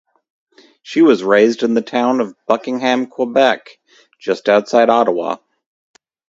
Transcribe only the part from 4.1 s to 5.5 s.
just outside Ottawa.